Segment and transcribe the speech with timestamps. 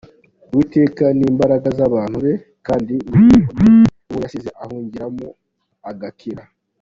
[0.49, 2.33] Uwiteka ni imbaraga z’abantu be,
[2.67, 5.27] Kandi ni igihome uwo yasīze ahungiramo
[5.91, 6.43] agakira.